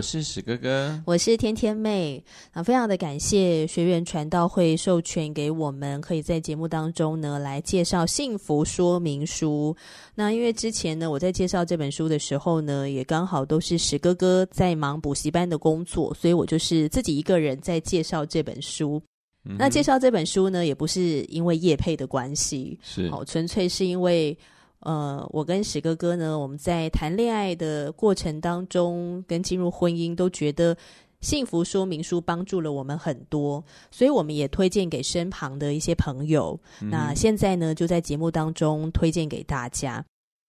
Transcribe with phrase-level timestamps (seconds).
[0.00, 9.76] 我是史哥哥，我是天天妹啊，非常的感谢学员传道会授权给我们，可以在节目当中呢来介绍幸福说明书。
[10.14, 19.02] 那因为之前呢，我在介绍这本书的时候呢，也刚好都是史哥哥在忙补习班的工作，所以我就是自己一个人在介绍这本书。
[19.44, 24.34] 嗯、那介绍这本书呢，也不是因为叶配的关系，是好，纯粹是因为。
[24.80, 30.76] 呃，我跟史哥哥呢，我们在谈恋爱的过程当中，跟进入婚姻，都觉得
[31.20, 36.58] 幸福说明书帮助了我们很多，所以我们也推荐给身旁的一些朋友。
[36.80, 40.02] 嗯、那现在呢，就在节目当中推荐给大家。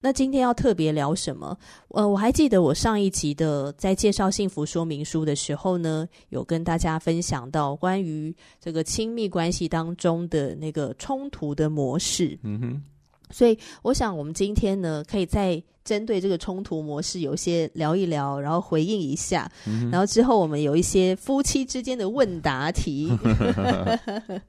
[0.04, 1.56] 那今天要特别聊什么？
[1.90, 12.40] 呃，我还记得我上一集的在介绍幸福说明书的时候呢，有跟大家分享到关于这个亲密关系当中的那个冲突的模式。
[12.44, 12.84] 嗯哼。
[13.32, 23.12] 所以，我想我们今天呢，可以再针对这个冲突模式有些聊一聊，然后回应一下，嗯、然后之后我们有一些夫妻之间的问答题，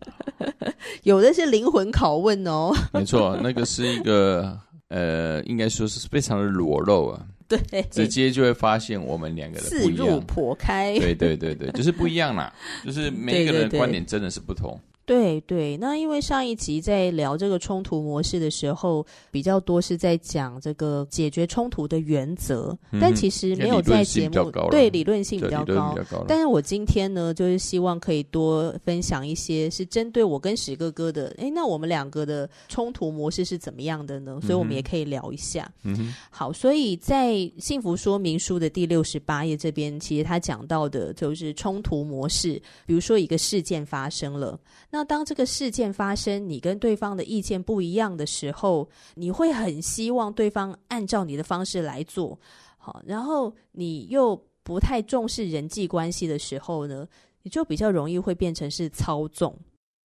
[1.04, 2.70] 有的是灵魂拷问哦。
[2.92, 12.52] 没错，那个是一个呃，应该说是非常的裸露啊，对，直接就会发现我们两个人不一样，四入婆开，对对对对，就是不一样啦，
[12.84, 14.78] 就是 每一个人的观点真的是不同。
[15.04, 25.96] 对对那因为上一集在聊这个冲突模式的时候，比较多是在讲这个解决冲突的原则，嗯、但其实没有在节目对理论性比较高。
[26.28, 31.34] 但是我今天呢，就是希望可以多分享一些是针对我跟史哥哥的。
[31.36, 34.38] 哎，那我们两个的冲突模式是怎么样的呢？
[34.42, 35.70] 所以我们也可以聊一下。
[35.82, 44.58] 嗯哼，好，所以在幸福说明书的第六十八页这边，其实他讲到的就是冲突模式，比如说一个事件发生了。
[44.90, 52.38] 那当这个事件发生，你跟对方的意见不一样的时候，你会很希望对方按照你的方式来做，
[52.78, 57.06] 好，然后你又不太重视人际关系的时候呢，
[57.42, 59.56] 你就比较容易会变成是操纵。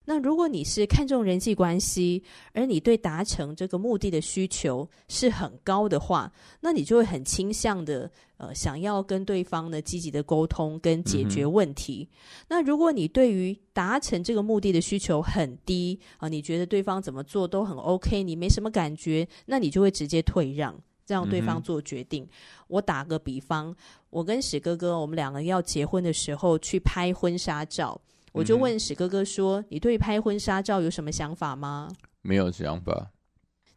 [0.09, 2.23] 那如果你是看重人际关系，
[2.53, 6.31] 而你对达成这个目的的需求是很高的话，
[6.61, 12.07] 那你就会很倾向的呃想要跟对方呢积极的沟通跟解决问题。
[12.09, 20.73] 嗯、那如果你对于达成这个目的的需求很低啊、呃，你觉得对方怎么做都很 OK，你没什么感觉，那你就会直接退让，
[21.05, 22.23] 让对方做决定。
[22.23, 22.29] 嗯、
[22.69, 23.75] 我打个比方，
[24.09, 27.99] 我跟史哥哥，我们两个要结婚的时候去拍婚纱照。
[28.37, 31.89] 我就问史哥哥说：“你对拍婚纱照有什么想法吗？”
[32.21, 33.11] 没有想法。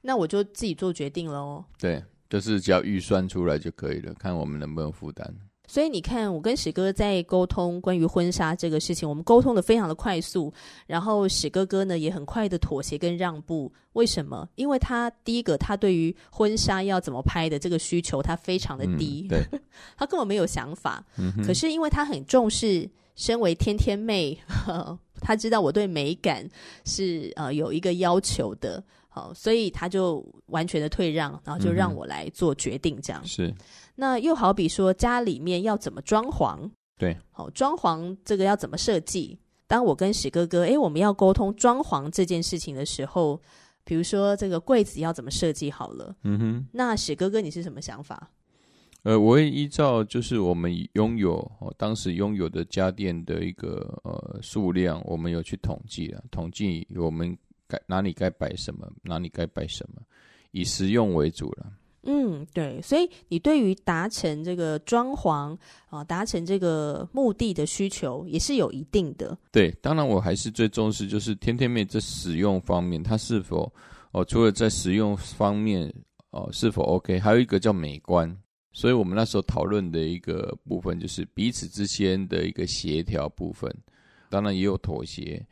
[0.02, 1.64] 那我就自己做决定了哦。
[1.78, 5.34] 对，就是只要预算出来就可以了，看我们能不能负担。
[5.70, 10.52] 所以你看，我跟史哥在沟通关于婚纱这个事情，我们沟通的非常的快速，
[10.84, 13.72] 然后史哥哥呢也很快的妥协跟让步。
[13.92, 14.48] 为什么？
[14.56, 19.60] 因为他第一个，他对于婚纱要怎么拍的这个需求，他非常的低，嗯、对
[19.96, 21.04] 他根本没有想法。
[21.16, 22.90] 嗯、可是因为他很重视。
[23.16, 26.48] 身为天天妹，呵， 他知道我对美感
[26.86, 33.54] 是呃有一个要求的，好，所以他就完全的退让，然后就让我来做决定，这样、嗯、是。
[34.00, 36.58] 那又好比说家里面要怎么装潢，
[36.96, 39.38] 对，好，装潢这个要怎么设计？
[39.66, 43.38] 当我跟史哥哥，诶，我们要沟通装潢这件事情的时候，
[43.84, 48.30] 比如说这个柜子要怎么设计好了，嗯哼，那史哥哥你是什么想法？
[49.02, 57.36] 呃，我会依照就是我们拥有哦，当时拥有的家电的一个呃数量，我们有去统计了，统计我们
[57.68, 60.00] 该哪里该摆什么，哪里该摆什么，
[60.52, 61.70] 以实用为主了。
[62.02, 65.56] 嗯，对，所以你对于达成这个装潢
[65.88, 69.36] 啊，达成这个目的的需求也是有一定的。
[69.52, 73.72] 对，当然我还是最重视就是天天妹在使用方面，它是否
[74.12, 75.92] 哦，除了在使用方面
[76.30, 78.34] 哦是否 OK，还有一个叫美观。
[78.72, 83.68] 所以我们那时候讨论的一个部分，就是彼此之间的一个协调部分，
[84.28, 85.44] 当然也有妥协，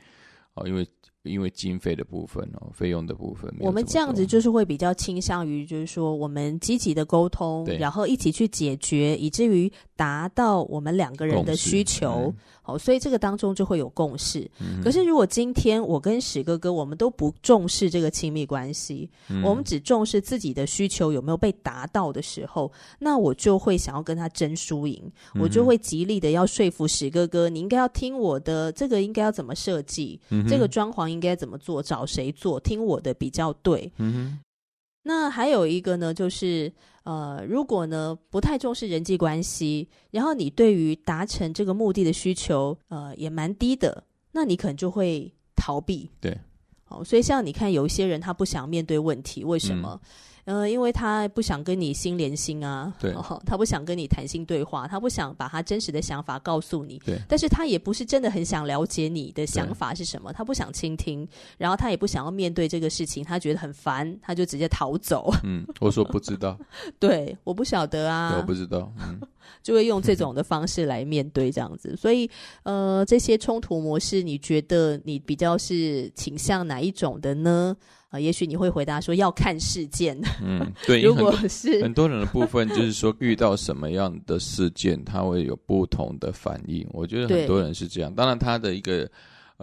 [0.54, 0.86] 啊，因为
[1.28, 12.34] 因为经费的部分哦，费用的部分，我们这样子就是会比较倾向于，就是说我们积极的沟通，然后一起去解决，以至于达到我们两个人的需求。
[12.68, 14.46] 好，所以这个当中就会有共识。
[14.60, 25.02] 嗯、可是如果今天我跟史哥哥，我们都不重视这个亲密关系，嗯、我们只重视自己的需求有没有被达到的时候，那我就会想要跟他争输赢，
[25.34, 33.90] 嗯、我就会极力的要说服史哥哥，你应该要听我的，这个应该要怎么设计，嗯、这个装潢应该怎么做，找谁做，听我的比较对。
[33.96, 34.38] 嗯
[35.04, 36.70] 那还有一个呢，就是
[37.08, 46.10] 呃，如果呢不太重视人际关系，然后你对于达成这个目的的需求呃也蛮低的，那你可能就会逃避。
[46.20, 46.38] 对，
[46.84, 49.98] 好，所以像你看，有一些人他不想面对问题，为什么？
[50.48, 61.28] 呃，因为他不想跟你心连心啊，对、哦，他不想跟你谈心对话，他不想把他真实的想法告诉你，对，但是他也不是真的很想了解你的想法是什么，他不想倾听，
[61.58, 65.30] 然后他也不想要面对这个事情，他觉得很烦，他就直接逃走。
[65.44, 66.58] 嗯，我说不知道，
[66.98, 69.20] 对，我不晓得啊，我不知道，嗯，
[69.62, 72.26] 就会用这种的方式来面对这样子，所以
[72.62, 77.76] 呃，这些冲突模式，你觉得你比较是倾向哪一种的呢？
[78.10, 80.18] 啊、呃，也许你会回答说要看事件。
[80.42, 81.02] 嗯，对。
[81.02, 86.86] 如果是很多人的部分，就是说遇到什么样的事件，他会有不同的反应。
[86.90, 88.10] 我觉得很多人是这样。
[88.10, 89.06] 对当然，他的一个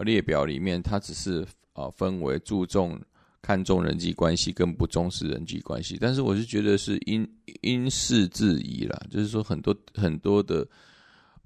[0.03, 1.41] 列表里面，他只是
[1.73, 3.01] 啊、呃、分为注重、
[3.41, 5.97] 看重人际关系，跟不重视人际关系。
[5.99, 7.27] 但是，我是觉得是因
[7.61, 10.67] 因事制宜啦，就是说很多很多的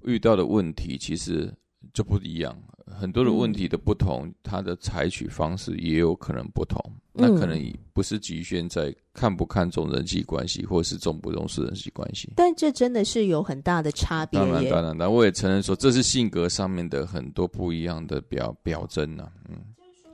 [0.04, 1.50] 遇到的问题，其实
[1.92, 2.56] 就不一样。
[2.86, 6.80] 很多的问题的不同，他、嗯、的采取方式也有可能不同。
[7.14, 7.56] 嗯、那可能
[7.92, 12.32] 不是局限在看不看重人际关系，或是重不重视人际关系。
[12.36, 14.40] 但这真的是有很大的差别。
[14.40, 19.32] 当然，当然，但我也承认说，这是性格上面的很多不一样的表表征呢、啊。
[19.48, 19.56] 嗯，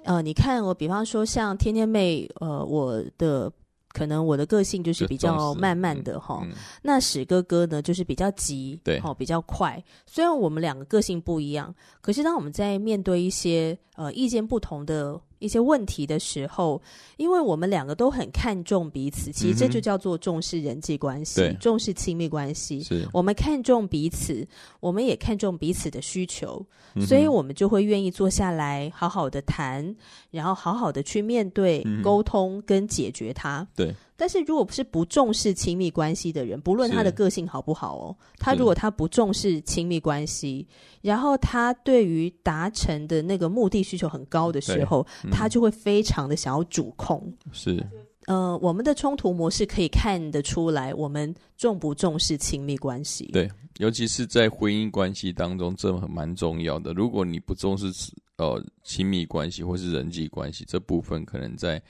[0.04, 3.52] 呃，你看我，比方说像天天妹，呃，我的。
[3.96, 9.82] 可能我的个性就是比较慢慢的哈，嗯嗯、那史哥哥呢就是比较急，对，比较快。
[10.04, 16.80] 虽然我们两个个性不一样，可是当我们在面对一些呃意见不同的一些问题的时候，
[17.16, 22.82] 因为我们两个都很看重彼此，其实这就叫做重视人际关系，对重视亲密关系。
[22.82, 24.46] 是我们看重彼此，
[24.80, 29.94] 我们也看重彼此的需求，嗯、所以我们就会愿意坐下来好好的谈，
[30.30, 33.66] 然后好好的去面对、嗯、沟通跟解决它。
[33.74, 33.94] 对。
[34.18, 40.66] 但是如果不是不重视亲密关系的人，不论他的个性好不好哦，他如果他不重视亲密关系，
[41.02, 47.30] 然后他对于达成的那个目的需求很高的时候，嗯、他就会非常的想要主控。
[47.52, 47.84] 是，
[48.26, 53.26] 呃，我们的冲突模式可以看得出来，我们重不重视亲密关系？
[53.34, 53.46] 对，
[53.76, 56.94] 尤其是在婚姻关系当中，这蛮重要的。
[56.94, 57.92] 如果你不重视
[58.38, 61.82] 呃亲密关系或是人际关系这部分，可能在。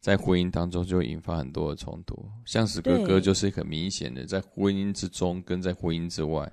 [0.00, 6.50] 在婚姻当中就会引发很多的冲突，像史哥哥就是很明显的，在婚姻之中跟在婚姻之外。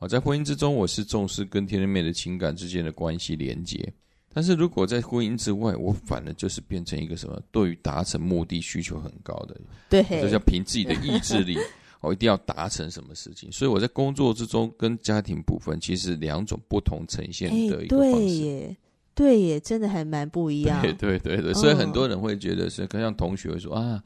[0.00, 3.92] 哦，在婚姻之中，我是重视跟天天妹的情感之间的关系连接，
[4.32, 11.56] 但是如果在婚姻之外，我反而就是变成一个什么，对于达成目的需求很高的，对，这叫凭自己的意志力，
[12.00, 13.50] 我一定要达成什么事情。
[13.50, 18.18] 所以我在工作之中跟家庭部分，其实两种不同呈现的一个方式。
[18.18, 18.76] 对耶，
[19.18, 20.80] 对耶真的还蛮不一样。
[20.80, 24.00] 对对对对，所以很多人会觉得是，可像同学会说啊，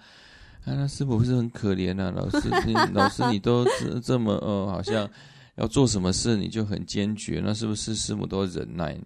[0.65, 2.11] 啊，那师母不是很可怜啊？
[2.17, 5.07] 老师，你老师你都这这么呃，好像
[5.57, 8.99] 要做什么事你就很坚决，那是不是师母都忍耐，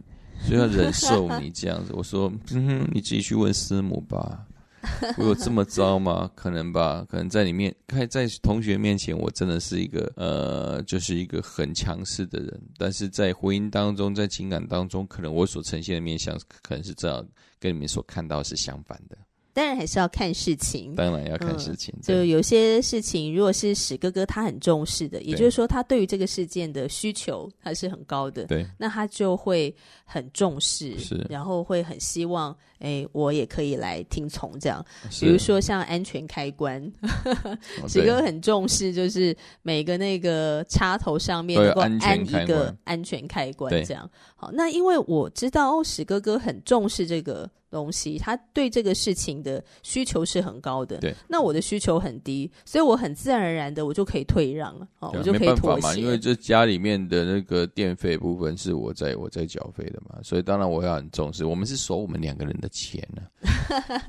[0.47, 1.93] 所以要忍受你这样子？
[1.93, 4.47] 我说，嗯哼，你自己去问师母吧。
[5.19, 6.31] 我有这么糟吗？
[6.35, 7.75] 可能吧，可能在里面，
[8.09, 12.63] 在同学面前，我真的是一个呃，就是一个很强势的人。
[12.79, 17.27] 但是在婚姻当中，在情感当中，可能我所呈现的面相，可能是这样，
[17.59, 19.17] 跟你们所看到是相反的。
[19.57, 21.91] 当然还是要看事情，当然要看事情。
[21.97, 34.85] 嗯、就有些事情，如果是史哥哥他很重视的，也就是说他对于这个事件的需求还是很高的，对，那他就会很重视，是，然后会很希望，哎，我也可以来听从这样。
[35.19, 36.93] 比如说像安全开关，
[37.89, 44.07] 史哥很重视，就是每个那个插头上面能够安一个安全开关，这样。
[44.35, 47.51] 好，那因为我知道哦，史哥哥很重视这个。
[47.77, 50.97] 东西，他对这个事情的需求是很高的。
[50.97, 54.89] 对，那我的需求很低，所以我很自然而然的，我就可以退让了。
[55.01, 61.45] 哦，我就可以妥协嘛，因为这家里面的那个电费部分是我在我在缴费的嘛，所以当然我要很重视。
[61.45, 63.23] 我们是收我们两个人的钱呢、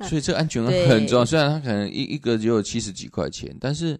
[0.08, 1.24] 所以这个安全很重要。
[1.24, 3.98] 虽然他可能一一个只有七十几块钱，但是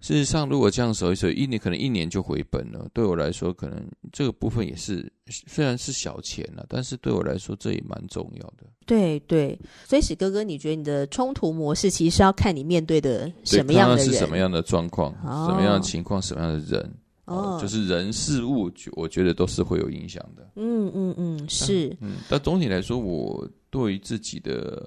[0.00, 2.86] 事实上，如果这样守一守，一年可能一年就回本了。
[2.92, 3.82] 对我来说，可能
[4.12, 8.66] 这个部分也是虽然是小钱了，但是对我来说这也蛮重要的。
[8.84, 20.50] 对对，所以史哥哥，你觉得你的冲突模式其实是要看你面对的什么样的人，是什么样的状况，哦、什么样的情况，什么样的人，哦，就是人事物，我觉得都是会有影响的。
[20.56, 21.96] 嗯嗯嗯，是。
[22.00, 24.86] 嗯，但总体来说，我对于自己的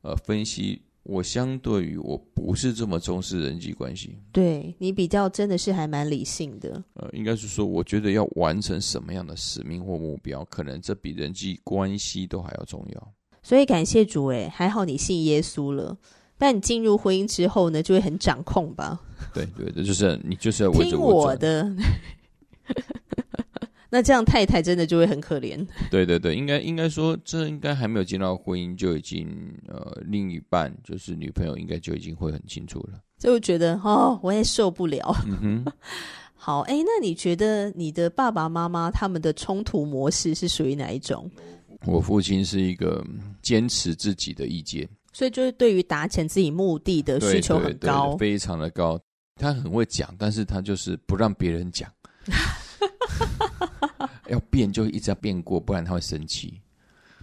[0.00, 0.80] 呃分析。
[1.04, 6.82] 我相对于我不是这么重视人际关系，对你比较真的是还蛮理性的。
[6.94, 13.12] 呃，应该是说，我觉得要完成什么样的使命或目标，可能这比人际关系都还要重要。
[13.42, 15.96] 所以感谢主，诶，还好你信耶稣了。
[16.36, 19.00] 但你进入婚姻之后呢，就会很掌控吧？
[19.32, 21.70] 对对，这就是你就是要围着我，我的。
[23.94, 25.64] 那这样太太真的就会很可怜。
[25.88, 29.28] 对对对，应该应该说，这应该还没有进到婚姻就已经
[29.68, 32.98] 呃，另一半就是女朋友，应该就已经会很清楚了。
[33.20, 35.14] 就觉得哦，我也受不了。
[36.34, 41.30] 好，哎，那你觉得你的爸爸妈妈他们的冲突模式是属于哪一种？
[41.86, 43.04] 我父亲是一个
[43.42, 48.98] 坚持自己的意见，所以就是对于达成自己目的的需求很高，对对对，非常的高。
[49.36, 51.88] 他很会讲，但是他就是不让别人讲。
[54.28, 56.60] 要变就一直要变过，不然他会生气。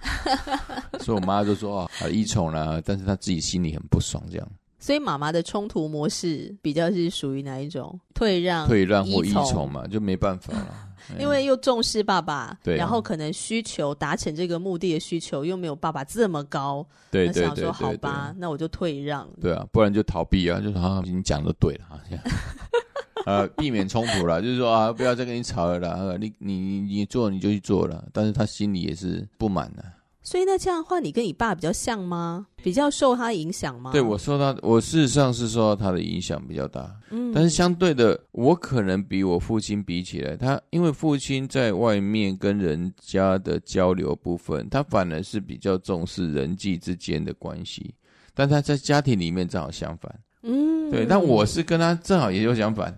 [1.02, 4.48] 所以我妈就说：“啊，好依宠啦。”但是她自己心里很不爽，这样。
[4.80, 8.00] 所以妈妈的冲突模式比较是属于哪一种？
[8.16, 10.88] 退让、退让或依宠嘛，就没办法了。
[11.20, 19.28] 因为又重视爸爸，对、啊，然后可能需求达成这个目的的需求又没有爸爸这么高，对对对，对，对，对，好吧，那我就退让。
[19.40, 22.02] 对啊，不然就逃避啊，就说啊，你讲的对了啊。
[23.26, 26.18] 呃，避免冲突了，就是说啊，不要再跟你吵了啦。
[26.20, 29.84] 你你你做你就去做了，但是他心里也是不满的。
[30.24, 32.46] 所以那这样的话，你跟你爸比较像吗？
[32.62, 33.92] 比较受他影响吗？
[33.92, 36.96] 对，我受到，我事实上是受到他的影响比较大。
[37.10, 47.96] 嗯，但是相对的，我可能比我父亲比起来，他因为父亲在外面跟人家的交流部分，他反而是比较重视人际之间的关系，
[48.36, 50.20] 但他在家庭里面正好相反。
[50.44, 52.96] 嗯，对，但我是跟他正好也有相反。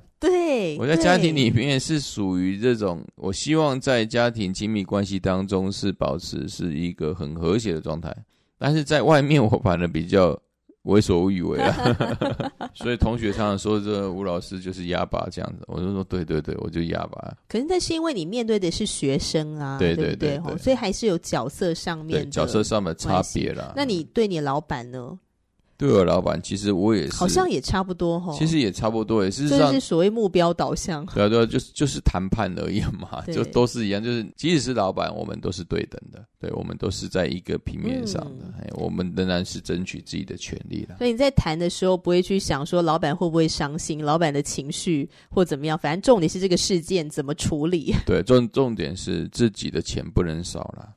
[0.75, 8.15] 对，我在家庭里面是属于这种，我希望在家庭亲密关系当中是保持是一个很和谐的状态，
[8.58, 10.39] 但是在外面我反而比较
[10.84, 11.74] 为所欲为啊，
[12.75, 17.34] 所以同学常常说这吴老师就是哑巴这样子，我就说对对对，我就哑巴。
[17.48, 23.74] 可是那是因为你面对的是学生啊，对对对，对，所以还是有角色上面的角色上的差别啦。
[23.77, 25.18] 那你对你老板呢？
[25.84, 28.34] 对我老板，其实我也是，好像也差不多哈。
[28.38, 31.06] 其实也差不多，也是这是所谓目标导向。
[31.08, 34.02] 对啊，对啊，就是就是谈判而已嘛，就都是一样。
[34.02, 38.46] 就是即使是老板，我们都是对等的，对，我们都是在一个平面上的。
[38.60, 40.98] 哎、嗯，我们仍然是争取自己的权利的。
[40.98, 45.78] 所以你在谈的时候，不会去想说老板会不会伤心，老板的情绪或怎么样。
[45.78, 47.96] 反正重点是这个事件怎么处理。
[48.06, 50.94] 对，重重点是自己的钱不能少了。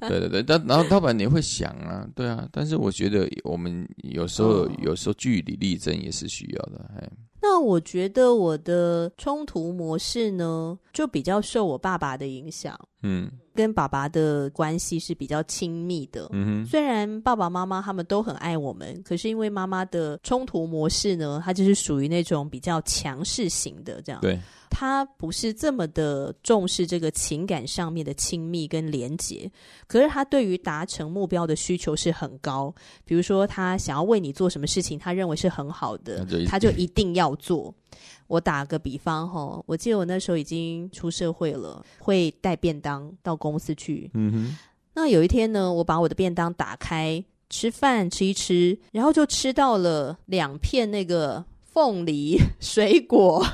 [0.00, 4.68] 对对对，但然后老板你会想啊，对啊，但是我觉得我们有时候。
[4.80, 7.10] 有时候据理力争也是需要的，哎。
[7.42, 12.78] 那我觉得我的冲突模式呢，就比较受我爸爸的影响。
[13.02, 16.28] 嗯，跟爸爸的关系是比较亲密的。
[16.32, 24.20] 嗯哼，虽然爸爸妈妈他们都很爱我们，可是因为妈妈的冲突模式呢，她就是属于那种比较强势型的这样。
[24.20, 24.38] 对。
[24.72, 29.50] 他不是这么的重视这个情感上面的亲密跟连结，
[29.88, 32.72] 可是他对于达成目标的需求是很高。
[33.04, 37.74] 比如说，他想要为你做什么事情，他认为是很好的，他就一定要做。
[38.26, 44.10] 我打个比方哈，我记得我那时候已经出社会了，会带便当到公司去。
[44.14, 44.58] 嗯哼。
[44.94, 51.44] 那有一天呢，我把我的便当打开吃饭吃一吃，然后就吃到了两片那个。
[51.72, 53.46] 凤梨水果，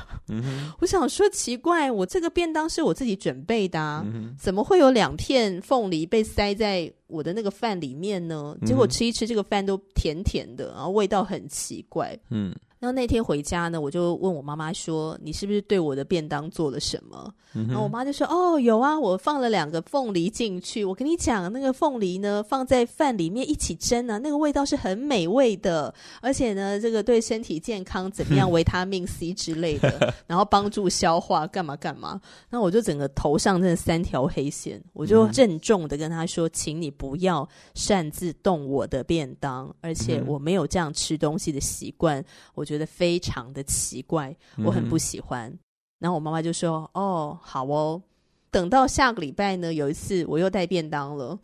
[0.79, 8.57] 我想说奇怪，我这个便当是我自己准备的啊，嗯，怎么会有两片凤梨被塞在我的那个饭里面呢？
[8.65, 12.51] 结果吃一吃，这个饭都甜甜的，然后味道很奇怪，嗯。
[12.79, 20.85] 然后那天回家呢，我就问我妈妈说：“你是不是对我的便当做了什么？”嗯、然后我妈就说：“哦，有啊，我放了两个凤梨进去。
[20.85, 25.91] 我跟你讲，那个凤梨呢，放在饭里面一起蒸啊，那个味道是很美味的，
[26.21, 32.21] 而且呢，这个对身体健康怎么样， 维他命 C 之类的，然后帮助消化，干嘛干嘛。
[32.51, 42.66] 那我就整个头上真的三条黑线，我就郑重的跟她说：‘请你不要擅自动我的便当，而且我没有这样吃东西的习惯。’我。
[42.67, 45.49] 觉得非常的奇怪，我很不喜欢。
[45.49, 45.59] 嗯、
[45.99, 48.01] 然后我妈妈就说：“哦，好哦。”
[48.49, 51.37] 等到下个礼拜呢，有一次我又带便当了。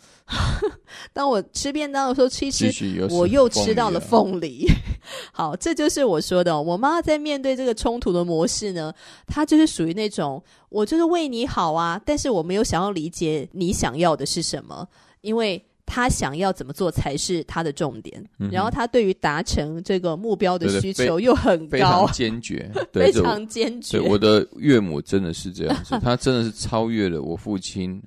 [1.14, 4.66] 当我吃便当的时候，吃一吃，我又吃到了凤梨。
[5.32, 8.92] 好，这就是我说的，我妈在面对这个冲突的模式呢，
[9.28, 14.88] 她就是属于那种，我就是为你好啊，但是我没有想要理解你想要的是什么，
[15.22, 15.64] 因为。
[15.86, 24.00] 他想要怎么做才是他的重点，嗯、然后他对于达成这个目标的需求又很高，非常坚决， 非常坚决。
[24.00, 28.02] 我的岳母真的是这样子， 她真的是超越了我父亲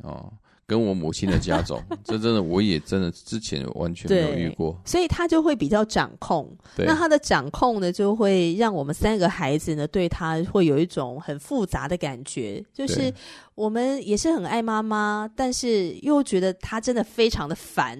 [0.68, 6.50] 跟我母亲的家种， 这真的我也真的之前完全没有遇过，所以他就会比较掌控。
[6.76, 13.12] 那他的掌控呢，就会让我们三个孩子呢，对他会有一种很复杂的感觉，就是
[13.56, 17.98] 我们也是很爱妈妈，但是又觉得她真的非常的烦，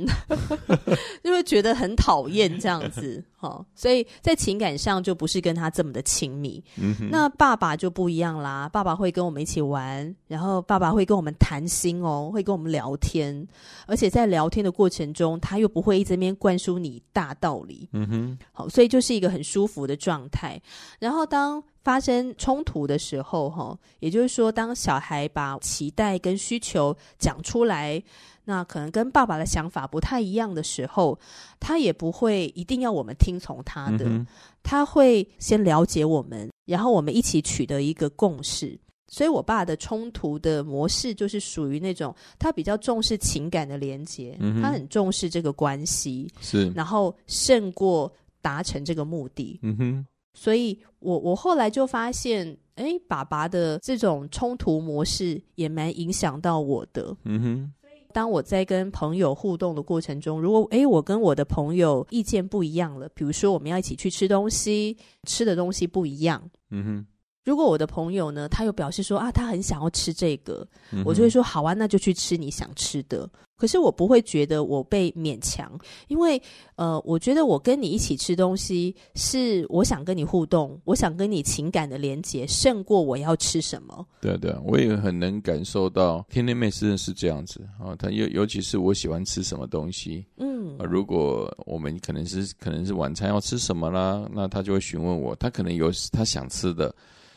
[1.25, 3.25] 就会觉得很讨厌这样子。
[3.41, 6.63] 哦，所以在情感上就不是跟他这么的亲密。
[6.77, 13.47] 嗯哼，那爸爸就不一样啦，爸爸会跟我们一起玩，然后爸爸会跟我们谈心哦，会跟我们聊天，
[13.87, 17.89] 而且在聊天的过程中，他又不会一直在那边灌输你大道理。
[17.93, 20.61] 嗯哼，好，所以就是一个很舒服的状态。
[20.99, 28.03] 然后当发生冲突的时候，哈，也就是说，当小孩把期待跟需求讲出来。
[28.49, 31.17] 那可能跟爸爸的想法不太一样的时候，
[31.61, 34.27] 他也不会一定要我们听从他的，嗯、
[34.65, 38.77] 他会先了解我们，然后我们一起取得一个共识。
[39.07, 48.13] 所以，我爸的冲突的模式就是属于那种他比较重视情感的连接，嗯、他很重视这个关系，是，然后胜过
[48.43, 49.59] 达成这个目的。
[49.63, 57.17] 嗯哼，所以我我后来就发现，哎，爸爸的这种冲突模式也蛮影响到我的。
[57.25, 57.73] 嗯哼。
[58.13, 67.07] 当我在跟朋友互动的过程中，如果诶，我跟我的朋友意见不一样了，比如说我们要一起去吃东西，吃的东西不一样，嗯哼。
[67.47, 73.31] 如果我的朋友呢，他又表示说啊，他很想要吃这个，嗯、我就会说好啊，那就去吃你想吃的。
[73.57, 75.71] 可是我不会觉得我被勉强，
[76.09, 76.43] 因为
[76.75, 84.05] 呃，我觉得我跟你一起吃东西是我想跟你互动，我想跟你情感的连接胜过我要吃什么。
[84.21, 96.95] 对对，我也很能感受到天天妹是是这样子啊，他尤尤其是我喜欢吃什么东西，嗯、啊，如果我们可能是可能是晚餐要吃什么啦，那他就会询问我，他可能有他想吃的。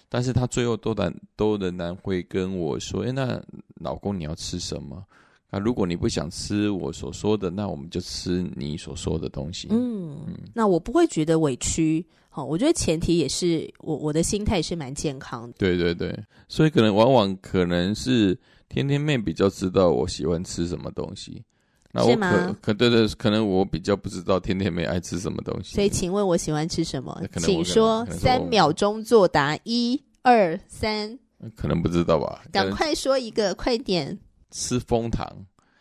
[0.09, 3.41] 但是他最后都然都仍然会跟我说：“哎，那
[3.75, 5.05] 老公你要吃什么？
[5.51, 12.05] 啊，如果你不想吃我所说的，那我们就吃你所说的东西。”嗯，嗯，那我不会觉得委屈。
[12.29, 15.55] 好，我觉得前提也是我我的心态是蛮健康的。
[15.57, 16.15] 对对对，
[16.47, 21.43] 所以可能往往可能是天天妹比较知道我喜欢吃什么东西。
[21.91, 25.73] 那我可吗可对对，可能我比较不知道天天妹爱吃什么东西。
[25.75, 27.19] 所以，请问我喜欢吃什么？
[27.37, 31.17] 请说三秒钟作答，一二三。
[31.55, 32.43] 可能不知道吧？
[32.51, 34.19] 赶快说一个，快点。
[34.51, 35.25] 吃蜂糖，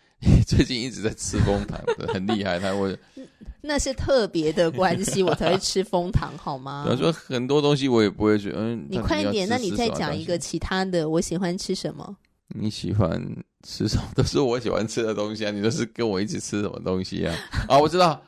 [0.46, 1.78] 最近一直在吃蜂糖，
[2.12, 2.58] 很厉害。
[2.58, 2.96] 他会，
[3.60, 6.84] 那是特别的关系，我才会吃蜂糖，好吗？
[6.86, 8.58] 比如说很多东西我也不会觉得。
[8.58, 11.08] 嗯，你快点，那你再讲一个其他的。
[11.08, 12.16] 我喜欢吃什么？
[12.54, 13.20] 你喜欢
[13.62, 14.04] 吃什么？
[14.14, 15.50] 都是我喜欢吃的东西啊！
[15.50, 17.34] 你都是跟我一起吃什么东西啊？
[17.68, 18.20] 啊，我知道，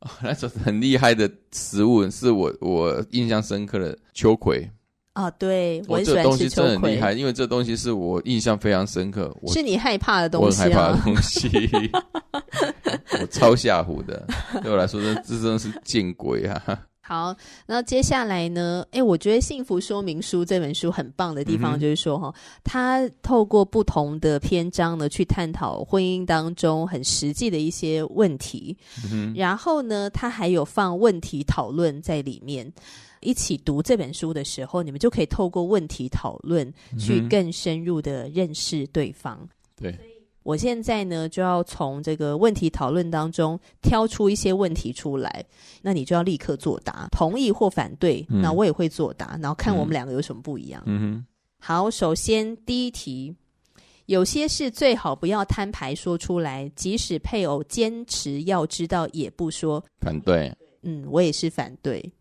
[0.00, 4.70] 哦、那种很厉害的食物是我我印象深刻的秋葵
[5.14, 5.30] 啊！
[5.32, 9.34] 对，我，这东西真的很厉害，因为这东西是我印象非常深刻。
[9.40, 11.48] 我是你害怕的东西、啊，我很害怕的东西，
[13.20, 14.26] 我超吓唬的。
[14.62, 16.62] 对我来说，这这真的是见鬼啊！
[17.06, 17.36] 好，
[17.66, 18.82] 那接下来呢？
[18.90, 28.74] 哎，我觉得《幸福说明书》这本书很棒的地方就是说，哈、嗯，它透过不同的篇章呢，去探讨婚姻当中很实际的一些问题。
[29.36, 32.72] 然后呢，它还有放问题讨论在里面。
[33.20, 39.38] 一起读这本书的时候，你们就可以透过问题讨论，去更深入的认识对方。
[39.42, 39.48] 嗯、
[39.82, 40.13] 对。
[40.44, 45.44] 我现在呢，就要从这个问题讨论当中挑出一些问题出来，
[45.82, 50.80] 那你就要立刻作答，同意或反对，嗯、那我也会作答，然后看我们两个有什么不一样。
[50.86, 51.26] 嗯哼。
[51.58, 53.34] 好，首先第一题，
[54.04, 59.82] 有些事最好不要摊牌说出来，即使配偶坚持要知道也不说。
[59.98, 60.54] 反对。
[60.82, 62.12] 嗯，我也是反对。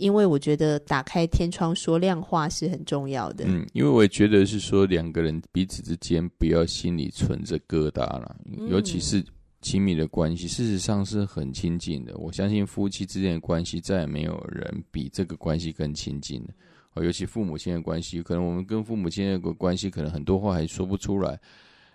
[0.00, 3.44] 因为我觉得打开天窗说亮话是很重要的。
[3.46, 9.22] 嗯，因为我也觉得是说两个人彼此之间不要心里存着疙瘩了，嗯、尤其是
[9.60, 12.16] 亲密的关系，事实上是很亲近的。
[12.16, 16.54] 我相信夫妻之间的关系再也没有人比这个关系更亲近的。
[16.94, 21.38] 哦，尤其父母亲的关系，可能我们跟父母亲的关系，可能很多话还说不出来。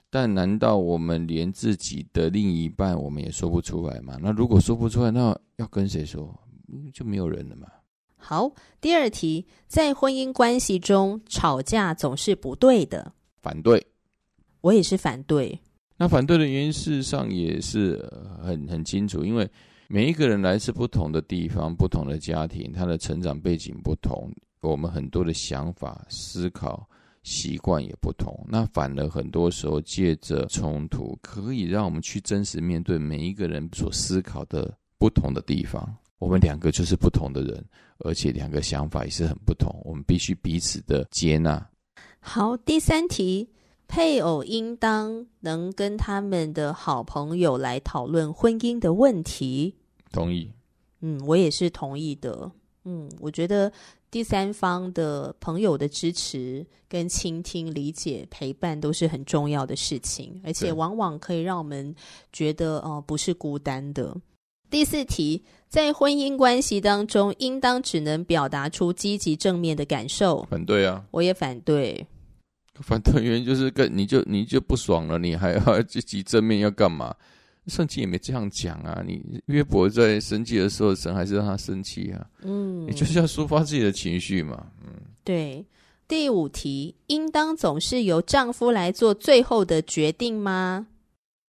[0.09, 4.17] 但难道我们连自己的另一半我们也说不出来吗？
[4.21, 6.33] 那如果说不出来，那要跟谁说？
[6.93, 7.67] 就没有人了嘛。
[8.27, 13.13] 好，第二题，在婚姻关系中吵架总是不对的。
[13.39, 13.85] 反对，
[14.61, 15.59] 我也是反对。
[15.95, 18.03] 那反对的原因事实上也是
[18.43, 19.47] 很很清楚，因为
[19.87, 26.89] 每一个人来自不同的地方、不同的家庭，他的成长背景不同，我们很多的想法、思考
[27.21, 28.35] 习惯也不同。
[28.49, 35.95] 那反而很多时候借着冲突，可以让我们去真实面对每一个人所思考的不同的地方。
[36.25, 37.63] 我们两个就是不同的人，
[37.99, 39.79] 而且两个想法也是很不同。
[39.85, 41.63] 我们必须彼此的接纳。
[42.19, 43.47] 好，第三题，
[43.87, 49.75] 配偶应当能跟他们的好朋友来讨论婚姻的问题。
[50.11, 50.51] 同意。
[51.01, 52.51] 嗯，我也是同意的。
[52.85, 53.71] 嗯，我觉得
[54.09, 61.95] 第三方的朋友的支持、跟倾听、理解、陪伴都是很重要的事情，而且往往可以让我们
[62.33, 64.17] 觉得哦、呃，不是孤单的。
[64.67, 65.41] 第四题，
[65.75, 70.41] 在婚姻关系当中，应当只能表达出积极正面的感受。
[70.49, 72.07] 反对啊，我也反对。
[72.75, 77.13] 反对原因就是跟你就你就不爽了，你还要积极正面要干嘛？
[77.67, 79.03] 圣经也没这样讲啊。
[79.05, 82.25] 你约伯在生气的时候，神还是让他生气啊。
[82.43, 84.67] 嗯，你就是要抒发自己的情绪嘛。
[84.81, 84.93] 嗯，
[85.25, 85.65] 对。
[86.07, 90.87] 第五题，应当总是由丈夫来做最后的决定吗？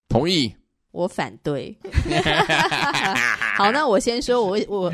[0.09, 0.53] 同意。
[0.97, 1.77] 我反对。
[3.59, 4.93] 好，那我先说我，我我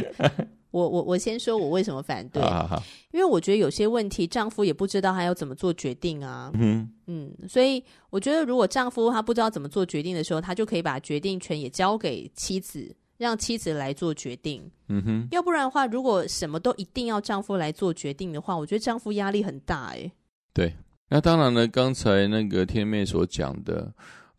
[0.73, 2.43] 我我我先说我为什么反对？
[2.43, 6.51] 好好好，因为我觉得有些问题，丈夫也不知道他要怎么做决定啊。
[6.55, 14.69] 嗯嗯，所以我觉得，如果丈夫他不知道怎么做决定的时候，他就可以把决定权也交给妻子，让妻子来做决定。
[14.89, 19.99] 嗯哼，要不然的话，如果什么都一定要丈夫来做决定的话，我觉得丈夫压力很大欸。
[19.99, 20.13] 哎，
[20.53, 20.75] 对，
[21.09, 23.93] 那当然了，刚才那个天妹所讲的。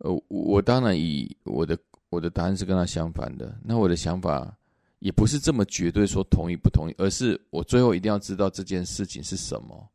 [0.04, 1.78] 呃，我当然以我的
[2.10, 3.58] 我的答案是跟他相反的。
[3.64, 4.54] 那我的想法
[5.00, 9.90] 也不是这么绝对说同意不同意，而是我最后一定要知道这件事情是什么。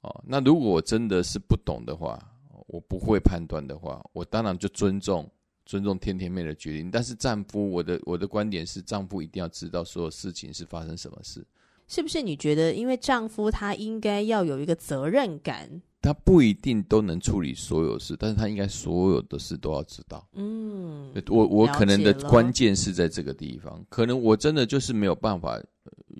[0.00, 2.18] 哦，那如果我真的是不懂的话，
[2.66, 5.30] 我不会判断的话，我当然就尊重
[5.66, 6.90] 尊重天天妹的决定。
[6.90, 11.46] 但是丈夫，我的我的观点是，丈夫一定要知道所有事情是发生什么事。
[11.88, 15.82] 是不是你觉得，因为丈夫他应该要有一个责任感？
[16.02, 20.24] 他不一定都能处理所有事，但是他应该所有的事都要知道。
[20.34, 25.60] 嗯，我我可能的关键是在这个地方，可能我真的就是没有办法。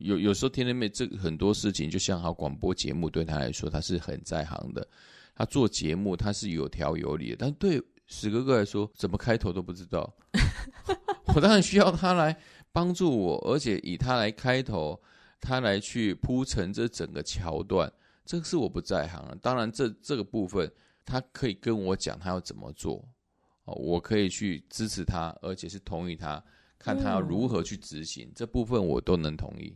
[0.01, 4.87] 有有时候天天妹这很多事情，就像好广播节目对他来说，他是很在行的。
[5.35, 10.13] 他做节目他是有条有理的，但对史哥哥来说，怎么开头都不知道。
[11.35, 12.37] 我当然需要他来
[12.73, 15.01] 帮助我，而且以他来开头，
[15.41, 17.93] 他来去铺陈这整个桥段。
[18.27, 20.71] 这个是我不在行了，当然这这个部分
[21.05, 23.03] 他可以跟我讲他要怎么做，
[23.65, 26.43] 哦，我可以去支持他，而且是同意他，
[26.77, 29.73] 看他要如何去执行，嗯，这部分我都能同意。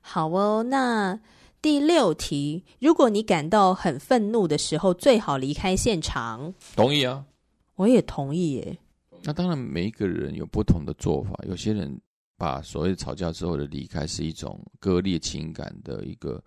[0.00, 1.20] 好哦，那
[1.60, 6.54] 第六题，如果你感到很愤怒的时候，最好离开现场。
[6.74, 7.26] 同意啊，
[7.74, 8.78] 我也同意耶。
[9.22, 12.00] 那当然，每一个人有不同的做法，有些人
[12.38, 16.42] 把所谓吵架之后的离开是一种割裂情感的一个。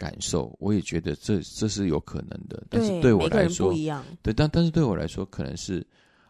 [0.00, 4.02] 感受，我也觉得这这是有可能的，但是对我来说不一样。
[4.22, 5.86] 对，但但是对我来说，可能是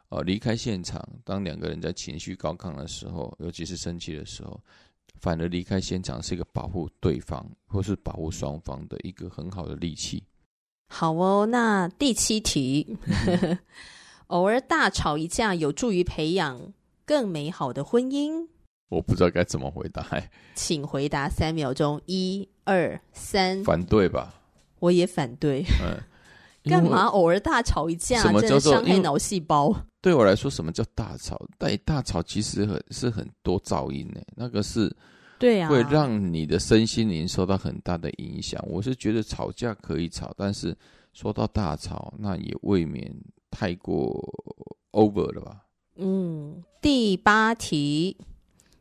[0.09, 1.01] 呃离开现场。
[1.25, 4.61] 当两个人在情绪高亢的时候，尤其是生气的时候，
[5.21, 10.21] 反而离开现场是一个保护对方或是保护双方的一个很好的利器。
[10.89, 12.99] 好哦，那第七题，
[14.27, 16.73] 偶尔大吵一架，有助于培养
[17.07, 18.49] 更美好的婚姻。
[18.91, 20.05] 我不知道该怎么回答，
[20.55, 23.63] 请回答三秒钟，一、二、三。
[23.65, 24.35] 反对吧？
[24.81, 25.65] 我也反对。
[25.81, 25.97] 嗯，
[26.65, 28.21] 干嘛偶尔大吵一架？
[28.21, 29.73] 什么叫做伤害脑细胞？
[30.01, 31.41] 对我来说，什么叫大吵？
[31.57, 34.21] 但大吵其实很是很多噪音呢。
[34.35, 34.93] 那个是
[35.39, 38.61] 会让你的身心灵受到很大的影响。
[38.67, 40.77] 我是觉得吵架可以吵，但是
[41.13, 43.15] 说到大吵，那也未免
[43.53, 44.21] 太过
[44.91, 45.65] over 了吧？
[45.97, 48.17] 嗯，第八题。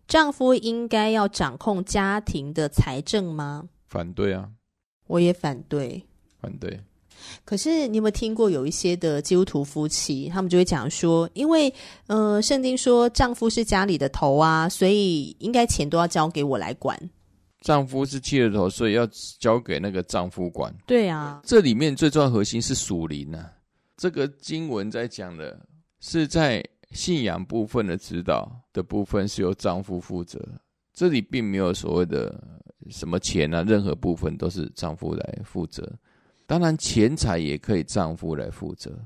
[0.10, 3.70] 丈夫应该要掌控家庭的财政吗？
[3.88, 4.50] 反对啊，
[5.06, 6.04] 我也反对。
[6.42, 6.82] 反对。
[7.46, 11.72] 可是你有没有听过有一些的基督徒夫妻，他们就会讲说，因为
[12.08, 16.98] 呃，圣经说丈夫是家里的头啊，所以应该钱都要交给我来管。
[17.62, 19.08] 丈夫是妻的头，所以要
[19.40, 20.74] 交给那个丈夫管。
[20.88, 23.52] 对啊，这里面最重要的核心是属灵啊。
[23.96, 25.64] 这个经文在讲的
[26.00, 26.66] 是在。
[26.92, 30.40] 信仰部分的指导的部分是由丈夫负责，
[30.94, 32.44] 这里并没有所谓的
[32.90, 35.88] 什么钱啊，任何部分都是丈夫来负责。
[36.48, 39.00] 当然，钱财也可以丈夫来负责，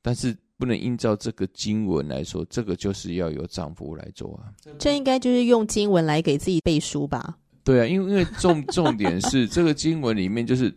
[0.00, 4.50] 但是不能依照这个经文来说，这个就是要由丈夫来做啊。
[4.78, 7.36] 这应该就是用经文来给自己背书吧？
[7.62, 10.74] 对啊，因为因为重重点是 这个经文里面就是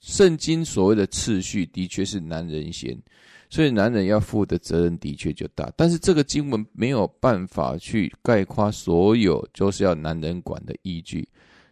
[0.00, 2.98] 圣经所谓的次序，的确是男人先。
[3.52, 5.70] 所以男人要负的责任的确就大。
[5.76, 11.28] 但是这个经文没有办法去概括所有就是要男人管的依据。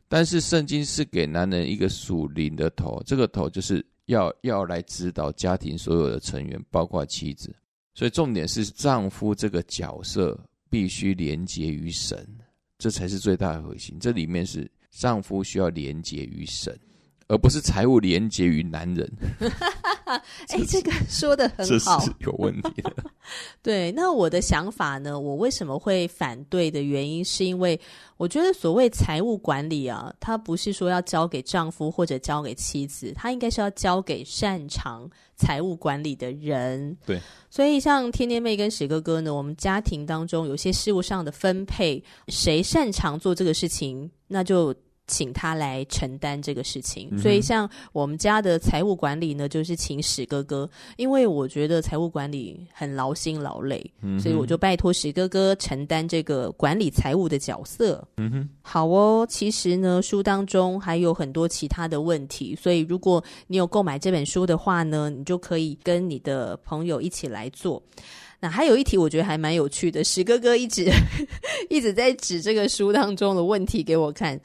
[0.07, 7.51] 但是圣经是给男人一个属灵的头，这个头就是要要来指导家庭所有的成员，包括妻子。
[7.95, 10.39] 所以重点是丈夫这个角色
[10.69, 12.29] 必须连结于神，
[12.77, 13.99] 这才是最大的核心。
[13.99, 16.79] 这里面是丈夫需要连结于神。
[17.29, 19.09] 而不是财务连结于男人，
[20.49, 22.93] 哎、欸，这个说的很好，这是有问题的。
[23.63, 25.19] 对，那我的想法呢？
[25.19, 27.79] 我为什么会反对的原因，是因为
[28.17, 36.97] 我觉得所谓财务管理啊，它不是说要交给丈夫或者交给妻子，它应该是要交给擅长财务管理的人。
[37.07, 37.21] 对，
[37.51, 44.75] 所以像天天妹跟史哥哥呢，我们家庭当中有些事务上的分配，谁擅长做这个事情，那就。
[45.11, 58.07] 请他来承担这个事情，嗯、所以像我们家的财务管理呢，就是请史哥哥，因为我觉得财务管理很劳心劳累，嗯、所以我就拜托史哥哥承担这个管理财务的角色。
[58.19, 59.27] 嗯哼，好哦。
[59.29, 67.83] 其实呢，书当中还有很多其他的问题，所以如果你有购买这本书的话呢，你就可以跟你的朋友一起来做。
[68.43, 70.91] 那还有一题，我觉得还蛮有趣的，史哥哥一直
[71.69, 74.41] 一直在指这个书当中的问题给我看。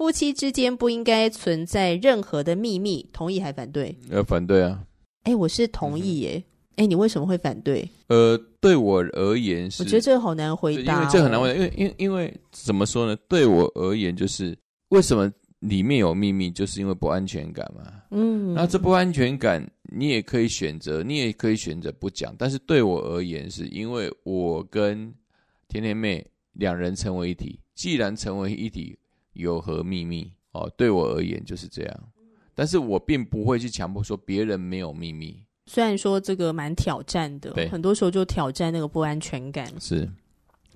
[0.00, 3.94] 夫妻之间不应该存在任何的秘密，同意还反对？
[4.10, 4.82] 要反对啊！
[5.24, 6.42] 哎，我是同意耶。
[6.76, 7.86] 哎、嗯，你为什么会反对？
[8.06, 11.54] 呃，对我而言是，我觉得这个好难回答、哦，因为这很难回答。
[11.54, 13.14] 因为，因为，因为怎么说呢？
[13.28, 14.56] 对我而言，就是
[14.88, 17.82] 为什么里面有秘密，就是因为不安全感嘛。
[18.10, 22.34] 嗯，那这不安全感，你也可以选择，你也可以选择不讲。
[22.38, 25.12] 但是对我而言，是因为我跟
[25.68, 28.96] 甜甜妹两人成为一体，既然成为一体。
[29.40, 30.30] 有何秘密？
[30.52, 32.00] 哦，对我而言就是这样，
[32.54, 35.36] 但是我并不会去强迫说别人没有秘密。
[35.66, 39.68] 虽然说这个蛮挑战的，对，很多时候就挑战那个不安全感。
[39.80, 40.08] 是，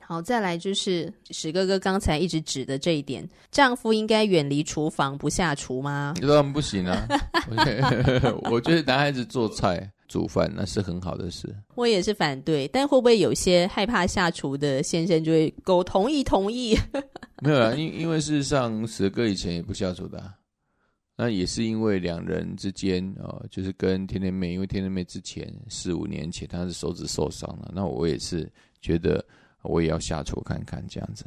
[0.00, 6.14] 好，再来就是史哥哥刚才一直指的这一点，丈夫应该远离厨房不下厨吗？
[6.20, 7.08] 当然不行啊！
[8.50, 9.90] 我觉得男孩子做菜。
[10.06, 16.78] 煮饭那是很好的事，我也是反对，但会不会有些害怕下厨的先生就会苟同意同意？
[17.44, 20.32] 没有啊，因因为事实上蛇哥以前也不下厨的，
[21.14, 29.22] 那也是因为两人之间哦，就是跟天天妹，因为天天妹之前四五年前她是手指受伤了，那我也是觉得
[29.62, 31.26] 我也要下厨看看这样子。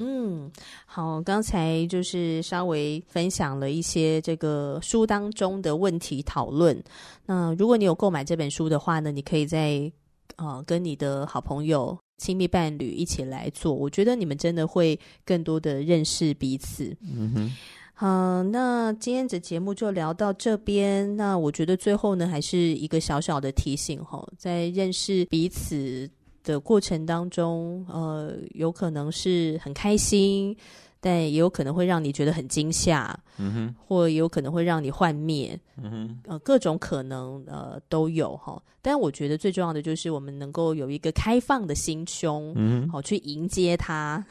[0.00, 0.48] 嗯，
[0.86, 6.80] 好，刚才就是稍微分享了一些这个书当中的问题讨论。
[7.26, 9.90] 那如果你有购买这本书的话呢，你可以在
[10.36, 16.94] 呃跟你的好朋友、亲密伴侣一起来做，我觉得你们真的会更多的认识彼此。
[17.00, 17.52] 嗯哼，
[17.94, 21.16] 好，呃，那今天的节目就聊到这边。
[21.16, 26.10] 那我觉得最后呢，还是一个小小的提醒哈，在认识彼此
[26.42, 30.56] 的过程当中，呃，有可能是很开心，
[31.00, 38.60] 但也有可能会让你觉得很惊吓，嗯哼，或有可能会让你幻灭，嗯哼，呃，各种可能呃都有哈。
[38.80, 44.24] 但我觉得最重要的就是我们能够有一个开放的心胸，嗯哼，好去迎接它，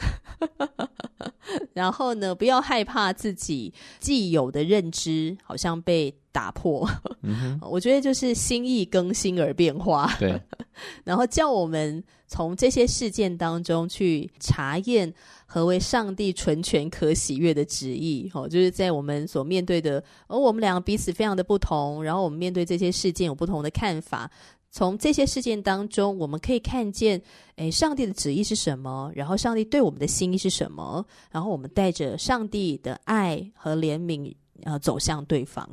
[1.73, 6.89] 然后呢，不要害怕自己既有的认知好像被打破，
[7.21, 10.13] 嗯、 我觉得就是心意更新而变化。
[10.19, 10.41] 对，
[11.03, 15.13] 然后叫我们从这些事件当中去查验
[15.47, 18.29] 何为上帝纯全可喜悦的旨意。
[18.35, 24.29] 哦，就是在我们所面对的，而我们两个彼此非常的不同，然后我们面对这些事件有不同的看法。
[24.69, 27.19] 从这些事件当中，我们可以看见，
[27.55, 29.09] 诶，上帝的旨意是什么？
[29.15, 31.03] 然后上帝对我们的心意是什么？
[31.31, 34.31] 然后我们带着上帝的爱和怜悯，
[34.63, 35.67] 呃，走向对方。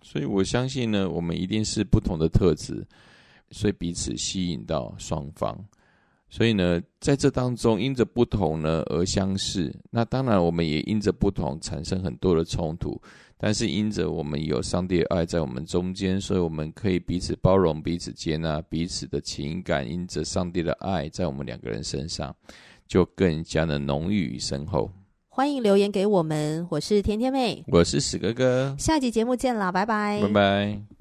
[0.00, 2.86] 所以我相信呢，我们一定是不同的特质，
[3.50, 5.58] 所以彼此吸引到双方。
[6.28, 9.74] 所以呢，在这当中，因着不同呢而相似。
[9.90, 13.00] 那当然，我们也因着不同产生很多的冲突。
[13.38, 19.86] 但是因着我们有上帝的爱在我们中间，所以我们可以彼此包容、彼此接纳、彼此的情感。
[19.86, 22.34] 因着上帝的爱在我们两个人身上，
[22.88, 24.90] 就更加的浓郁与深厚。
[25.28, 30.95] 欢迎留言给我们，我是甜甜妹，我是史哥哥，下集节目见啦，拜拜，拜拜。